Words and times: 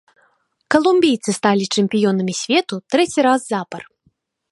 Калумбійцы 0.75 1.29
сталі 1.39 1.65
чэмпіёнамі 1.79 2.33
свету 2.41 2.75
трэці 2.95 3.19
раз 3.27 3.39
запар. 3.51 3.81